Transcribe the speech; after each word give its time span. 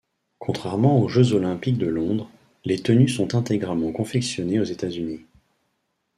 Contrairement 0.39 0.99
aux 0.99 1.07
Jeux 1.07 1.33
olympiques 1.33 1.77
de 1.77 1.85
Londres, 1.85 2.27
les 2.65 2.79
tenues 2.81 3.07
sont 3.07 3.35
intégralement 3.35 3.91
confectionnées 3.91 4.59
aux 4.59 4.63
États-Unis. 4.63 5.27